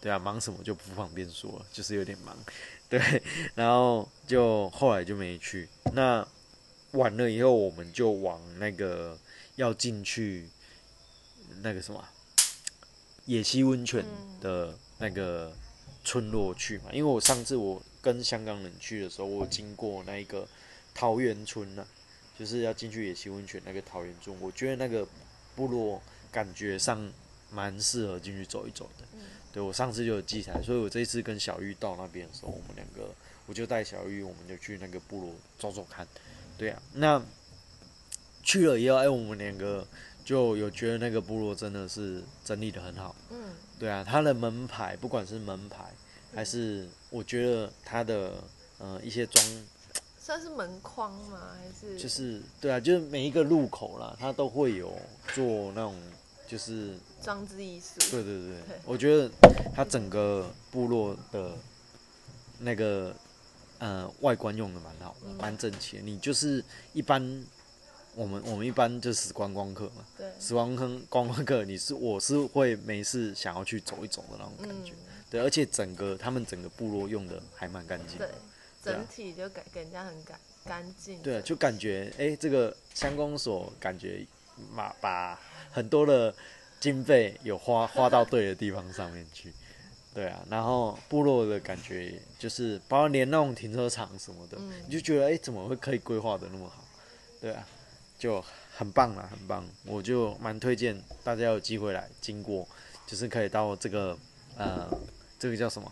[0.00, 2.36] 对啊，忙什么就不方便说了，就是有点忙。
[2.88, 3.00] 对，
[3.54, 5.68] 然后就后来就没去。
[5.92, 6.26] 那
[6.92, 9.18] 完了以后，我们就往那个
[9.56, 10.48] 要进去
[11.62, 12.04] 那个什么
[13.26, 14.04] 野溪温泉
[14.40, 15.52] 的那个
[16.04, 16.86] 村落去嘛。
[16.92, 20.46] 因为我上次我跟香港人去的时候，我经过那个
[20.94, 21.86] 桃源村呢。
[22.38, 25.06] 就是要进去野溪温泉那个桃源村，我觉得那个
[25.54, 27.12] 部落感觉上
[27.50, 29.06] 蛮适合进去走一走的。
[29.52, 33.14] 对我上次就有记起来，所以我这一次跟小玉到那边的时候，我们两个
[33.46, 36.06] 我就带小玉，我们就去那个部落走走看。
[36.56, 37.22] 对啊，那
[38.42, 39.86] 去了以后，哎，我们两个
[40.24, 43.14] 就有觉得那个部落真的是整理的很好。
[43.30, 45.92] 嗯，对啊，它的门牌，不管是门牌
[46.34, 48.42] 还是我觉得它的
[48.78, 49.44] 呃一些装。
[50.24, 51.56] 算是门框吗？
[51.58, 54.96] 还是就是对啊，就是每一个路口啦，它都会有
[55.34, 56.00] 做那种
[56.46, 57.98] 就是装置艺术。
[58.08, 58.56] 对对对，
[58.86, 59.28] 我觉得
[59.74, 61.50] 它整个部落的
[62.60, 63.12] 那个
[63.78, 66.00] 呃外观用的蛮好的，蛮整齐。
[66.04, 67.44] 你就是一般
[68.14, 74.92] 我们我们一般就是观光客嘛，对，死光坑观光客，你是我是会没事想要去走一走的那种感觉。
[75.28, 78.18] 对，而且整个他们整个部落用的还蛮干净。
[78.18, 78.28] 对。
[78.82, 81.22] 整体就感给人家很干干净。
[81.22, 84.26] 对，就感觉哎，这个乡公所感觉
[84.76, 85.40] 把把
[85.70, 86.34] 很多的
[86.80, 89.52] 经费有花花到对的地方上面去。
[90.14, 96.84] 对啊，然后部落的感觉就是，包括连那种停车场什么的，你就觉得哎，怎么会可以规划的那么好？
[97.40, 97.66] 对啊，
[98.18, 98.44] 就
[98.76, 99.66] 很棒啦，很棒。
[99.86, 102.68] 我就蛮推荐大家有机会来经过，
[103.06, 104.14] 就是可以到这个
[104.58, 104.86] 呃，
[105.38, 105.90] 这个叫什么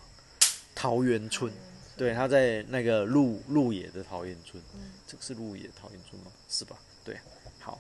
[0.74, 1.50] 桃源村。
[2.01, 6.33] 对，他在那个鹿鹿野的桃源村，嗯这个是鹿野桃源村吗？
[6.49, 6.79] 是吧？
[7.05, 7.15] 对，
[7.59, 7.79] 好，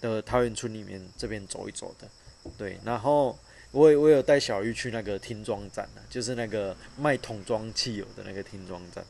[0.00, 2.08] 的桃源村里面这边走一走的，
[2.56, 3.36] 对，然后
[3.72, 9.04] 我我有带小玉去那个听装站呢，就是那个卖桶装汽油的那个听装站，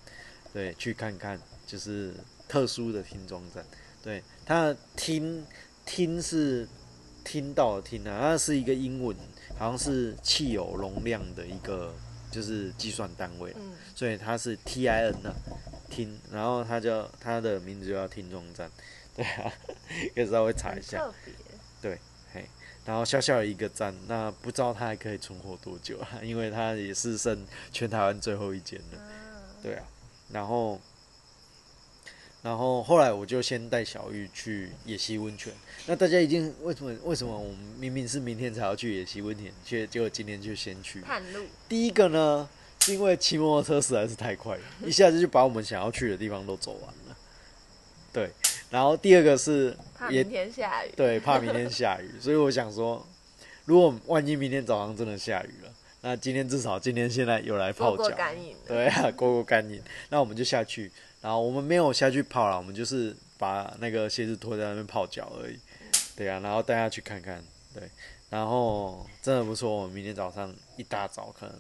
[0.51, 2.15] 对，去看看，就是
[2.49, 3.63] 特殊的听装站，
[4.03, 5.45] 对，它听
[5.85, 6.67] 听是
[7.23, 9.15] 听到的听啊，它是一个英文，
[9.59, 11.95] 好像是汽油容量的一个。
[12.31, 13.55] 就是计算单位，
[13.95, 15.35] 所以它是 T I N 的，
[15.91, 18.71] 听，然后它叫它的名字就叫听众站，
[19.17, 19.53] 对啊，
[20.15, 21.05] 可以稍微查一下，
[21.83, 21.99] 对，
[22.33, 22.45] 嘿，
[22.85, 26.21] 然后小小的一个站，那不知道它还可以存活多久啊？
[26.23, 28.99] 因为它也是剩全台湾最后一间了，
[29.63, 29.85] 对啊，
[30.33, 30.81] 然后。
[32.43, 35.53] 然后后来我就先带小玉去野溪温泉。
[35.87, 41.01] 那大家一定为什么为什么我们明明是明天才要去野溪温泉，却结果今天就先去？
[41.03, 41.45] 探路。
[41.69, 42.49] 第一个呢，
[42.81, 47.17] 是因为骑摩托车实在是太快了，一下子就把我们想要去的地方都走完了。
[48.13, 48.31] 对。
[48.71, 50.91] 然后第二个是怕明天下雨。
[50.97, 53.05] 对，怕明天下雨，所以我想说，
[53.65, 55.73] 如果万一明天早上真的下雨了，
[56.03, 58.17] 那今天至少今天现在有来泡脚。
[58.67, 59.83] 对啊，过过干瘾。
[60.09, 60.91] 那我们就下去。
[61.21, 65.59] 然后我们没有下去泡了，我们就是把那个鞋子脱在那边泡脚而已。
[66.17, 67.43] 对啊，然后带他去看看，
[67.75, 67.91] 对，
[68.29, 69.75] 然后真的不错。
[69.75, 71.57] 我们明天早上一大早，可能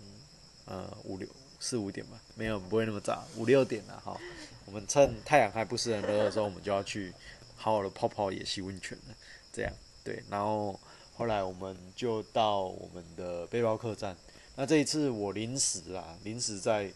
[0.67, 4.19] 呃五六四五点吧，没有不会那么早，五六点了哈。
[4.67, 7.13] 我们趁太阳还不是很热的时候，我们就要去
[7.57, 9.15] 好好的泡泡野溪温泉了。
[9.53, 9.73] 这样
[10.05, 10.79] 对，然后
[11.15, 14.17] 后来我们就到我们的背包客栈。
[14.57, 16.91] 那这一次我临时啊，临时在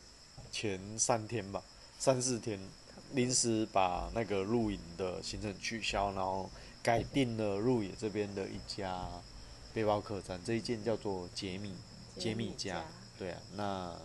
[0.50, 1.62] 前三天吧。
[2.04, 2.60] 三四天，
[3.14, 6.50] 临时把那个露营的行程取消，然后
[6.82, 9.08] 改定了鹿野这边的一家
[9.72, 11.72] 背包客栈，这一间叫做杰米
[12.18, 12.84] 杰米家。
[13.18, 13.96] 对啊，那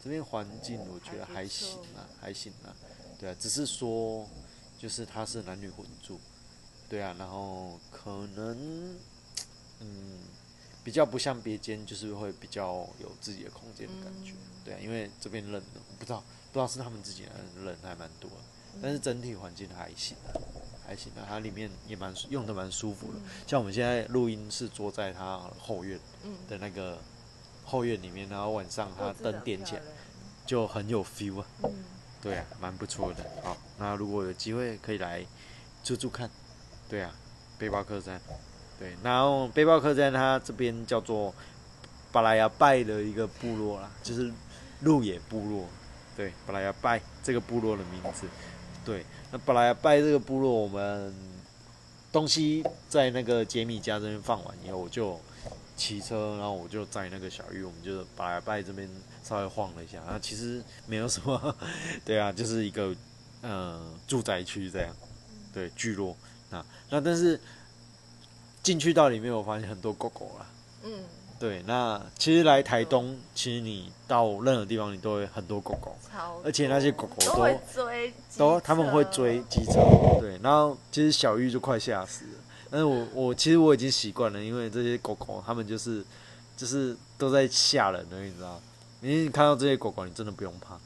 [0.00, 2.70] 这边环境我觉得还行啊，还行啊。
[3.18, 4.24] 对啊，只是说
[4.78, 6.20] 就是它是男女混住，
[6.88, 8.96] 对啊，然后可能，
[9.80, 10.20] 嗯，
[10.84, 14.32] 比较不像别间，就是会比较有自己的空间的感觉。
[14.68, 15.62] 对啊，因为这边人
[15.98, 18.30] 不知道不知道是他们自己人，人还蛮多，
[18.82, 20.36] 但是整体环境还行啊，
[20.86, 23.18] 还行啊，它里面也蛮用的蛮舒服的。
[23.46, 25.98] 像我们现在录音是坐在它后院
[26.50, 26.98] 的那个
[27.64, 29.82] 后院里面，然后晚上它灯点起来，
[30.44, 31.46] 就很有 feel 啊。
[32.20, 33.24] 对啊，蛮不错的。
[33.42, 35.24] 好，那如果有机会可以来
[35.82, 36.28] 住住看。
[36.90, 37.14] 对啊，
[37.58, 38.20] 背包客栈。
[38.78, 41.34] 对，然后背包客栈它这边叫做
[42.10, 44.32] 巴拉雅拜的一个部落啦，就是
[44.80, 45.66] 鹿野部落。
[46.16, 48.26] 对，巴拉雅拜这个部落的名字。
[48.84, 51.14] 对，那巴拉雅拜这个部落，我们
[52.10, 55.20] 东西在那个杰米家这边放完以后，我就
[55.76, 58.88] 骑车，然后我就在那个小玉，我们就巴拉雅拜这边
[59.22, 60.00] 稍微晃了一下。
[60.00, 61.56] 啊，其实没有什么，
[62.04, 62.94] 对啊，就是一个
[63.42, 64.96] 呃住宅区这样，
[65.52, 66.16] 对，聚落。
[66.50, 67.38] 啊，那但是
[68.62, 70.50] 进去到里面，我发现很多狗狗啊。
[70.82, 71.04] 嗯，
[71.38, 71.62] 对。
[71.66, 75.96] 那其实来台东，其实你到任何地方，你都会很多狗狗。
[76.44, 79.80] 而且那些狗狗都会追，都他们会追机车。
[80.20, 80.38] 对。
[80.42, 82.30] 然后其实小玉就快吓死了。
[82.70, 86.04] 但是我我其实我已经习惯了，因为这些狗狗他们就是
[86.56, 88.60] 就是都在吓人的，你知道？
[89.00, 90.76] 你看到这些狗狗，你真的不用怕，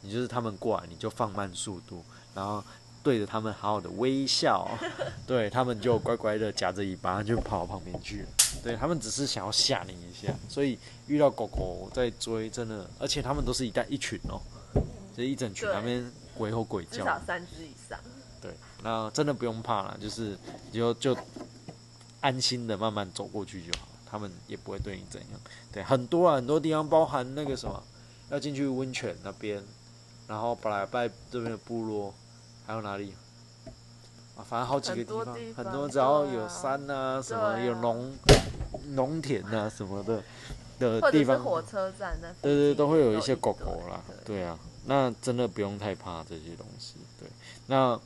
[0.00, 2.02] 你就是他们过来，你就放慢速度，
[2.34, 2.64] 然后。
[3.08, 4.68] 对着他们好好的微笑，
[5.26, 8.28] 对他们就乖乖的夹着尾巴就跑到旁边去了。
[8.62, 14.38] 对他们只是想要吓你一下，所以遇到狗狗在追，真的，而且他们都是一带一群哦，
[15.16, 17.98] 这一整群那边鬼吼鬼叫，至少三只以上。
[18.42, 18.52] 对，
[18.82, 20.36] 那真的不用怕了，就是
[20.70, 21.16] 就就
[22.20, 25.40] 安心的慢慢走过去就好，他们也不会对你怎样。
[25.72, 27.82] 对，很多啊，很多地方包含那个什么，
[28.28, 29.64] 要进去温泉那边，
[30.26, 32.14] 然后本来拜这边的部落。
[32.68, 33.14] 还有哪里？
[34.36, 38.14] 啊，反正好几个地方，很多只要有山啊，什么有农
[38.88, 40.22] 农田啊什么的
[40.78, 44.02] 的地方，火车站那，对对，都会有一些狗狗啦。
[44.22, 46.96] 对啊，那真的不用太怕这些东西。
[47.18, 47.26] 对，
[47.68, 47.98] 那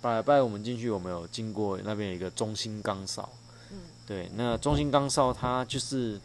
[0.00, 3.28] 拜拜，我们进去有没有经过那边有一个中心岗哨？
[3.72, 6.20] 嗯，对，那中心岗哨它就是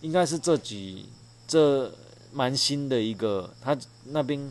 [0.00, 1.10] 应该是这几
[1.46, 1.92] 这
[2.32, 4.50] 蛮新的一个，它那边。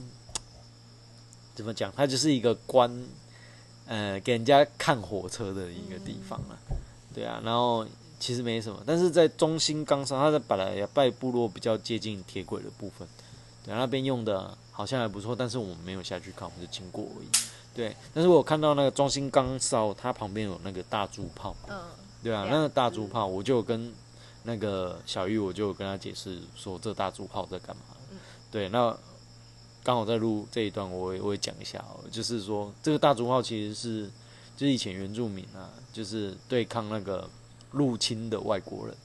[1.56, 1.93] 怎么讲？
[1.95, 2.91] 它就是一个关，
[3.86, 6.58] 呃，给人家看火车的一个地方啊。
[7.14, 7.86] 对啊，然后
[8.20, 13.08] 其实没什么，但是在中心冈上，它在本来拜部落比较接近铁轨的部分，
[13.64, 17.28] 对，那边用的好像还不错，但是我们没有下去看，我们就经过而已。
[17.76, 21.80] 对，但是我看到那个中心冈烧，它旁边有那个大竹炮，嗯，
[22.24, 23.93] 对啊，那个大竹炮，我就跟
[24.41, 27.84] 那个小玉，我就跟他解释说，这大竹炮在干嘛？
[28.51, 28.97] 对，那。
[29.84, 34.09] 刚好在录这一段，我也我也讲一下哦，就是说这个大竹号其实是，
[34.55, 37.29] 就是以前原住民啊，就是对抗那个
[37.71, 38.95] 入侵的外国人，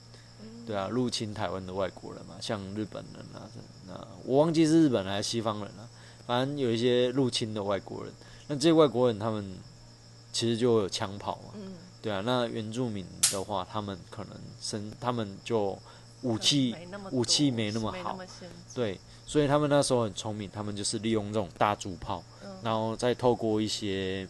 [0.65, 3.51] 对啊，入侵台湾的外国人嘛，像日本人啊，
[3.89, 5.89] 那我忘记是日本还是西方人了，
[6.25, 8.13] 反正有一些入侵的外国人，
[8.47, 9.59] 那这些外国人他们
[10.33, 11.55] 其实就有枪炮嘛，
[12.01, 15.77] 对啊，那原住民的话，他们可能身他们就
[16.23, 16.77] 武器
[17.11, 18.17] 武器没那么好，
[18.73, 19.01] 对。
[19.29, 22.25] 所以他们那时候很聪明，他们就是利用这种大竹炮，
[22.63, 24.27] 然后再透过一些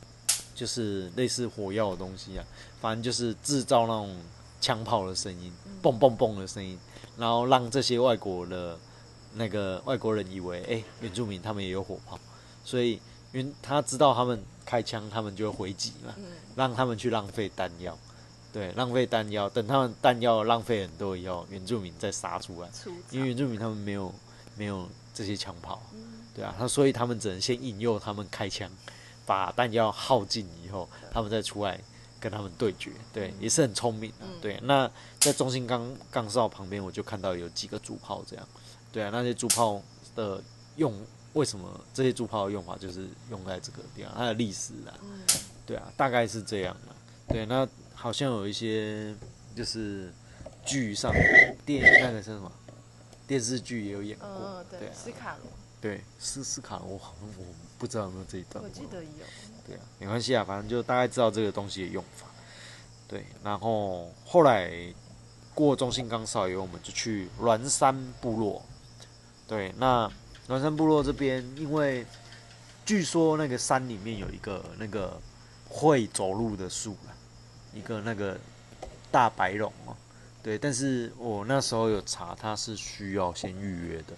[0.54, 2.44] 就是类似火药的东西啊，
[2.78, 4.14] 反正就是制造那种
[4.60, 5.50] 枪炮的声音，
[5.82, 6.78] 嘣嘣嘣的声音，
[7.16, 8.78] 然后让这些外国的
[9.32, 12.18] 那个外国人以为，哎，原住民他们也有火炮，
[12.62, 13.00] 所以
[13.32, 16.14] 因为他知道他们开枪，他们就会回击嘛，
[16.54, 17.98] 让他们去浪费弹药，
[18.52, 22.68] 对，浪费弹药，等他们弹药浪费很多以后，原住民再杀出来，
[23.10, 24.12] 因为原住民他们没有。
[24.56, 25.82] 没有这些枪炮，
[26.34, 28.70] 对啊，他所以他们只能先引诱他们开枪，
[29.26, 31.78] 把弹药耗尽以后，他们再出来
[32.20, 34.58] 跟他们对决，对，也是很聪明的，对。
[34.62, 38.48] 那在中心钢钢哨旁边，我就看到有几个主炮，这样，
[38.92, 39.82] 对啊，那些主炮
[40.14, 40.42] 的
[40.76, 40.94] 用
[41.32, 44.92] 为什么这些主炮的用法就是用在这个地方，它的历史啊，
[45.66, 47.46] 对啊，大概是这样的，对。
[47.46, 49.14] 那好像有一些
[49.56, 50.12] 就是
[50.64, 51.12] 剧上
[51.64, 52.50] 电影那个是什么？
[53.26, 55.50] 电视剧也有演过，对啊，斯卡罗，
[55.80, 57.44] 对，斯斯卡罗，好 像我
[57.78, 59.24] 不知道有没有这一段，我记得有，
[59.66, 62.26] 对啊，没关系啊，反正就大概知道这个东西的用法，
[63.08, 64.72] 对，然后后来
[65.54, 68.62] 过中信岗哨以后，我们就去栾山部落，
[69.46, 70.10] 对，那
[70.48, 72.04] 栾山部落这边，因为
[72.84, 75.20] 据说那个山里面有一个那个
[75.68, 76.96] 会走路的树
[77.72, 78.38] 一个那个
[79.10, 79.96] 大白龙哦。
[80.42, 84.14] 对，但是我那时候有查，它是需要先预约的，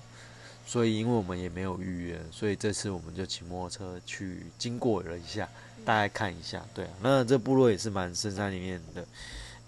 [0.67, 5.47] 所以因为我们也没有预约，所以这次我们就骑摩托车去经过了一下，
[5.85, 6.65] 大概看一下。
[6.73, 9.07] 对啊，那这部落也是蛮深山里面的，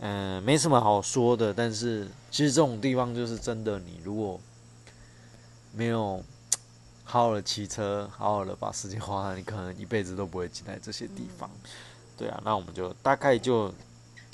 [0.01, 1.53] 嗯，没什么好说的。
[1.53, 4.41] 但是其实这种地方就是真的，你如果
[5.75, 6.25] 没有
[7.05, 11.51] 好好的骑车，好好的把时间花，你可能一辈子都不会进来这些地方。
[12.17, 13.71] 对啊，那我们就大概就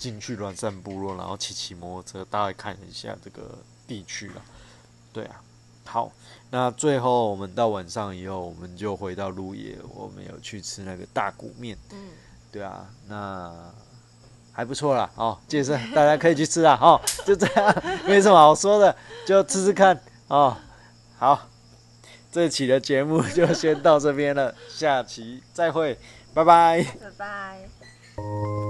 [0.03, 4.43] 进去乱散部落，然后骑骑摩托车，大概看一下这个地区啊。
[5.13, 5.41] 对啊。
[5.85, 6.11] 好，
[6.51, 11.77] 那最后我们到晚上以后，我们就回到鹿野，我们有去吃那个大骨面。
[11.93, 12.09] 嗯，
[12.51, 13.53] 对啊，那
[14.53, 15.11] 还不错啦。
[15.17, 16.79] 哦，介绍大家可以去吃啊。
[16.81, 18.97] 哦， 就这样，没什么好说的，
[19.27, 20.01] 就吃吃看。
[20.29, 20.57] 哦，
[21.19, 21.49] 好，
[22.31, 25.99] 这期的节目就先到这边了，下期再会，
[26.33, 26.83] 拜拜。
[27.01, 28.62] 拜拜。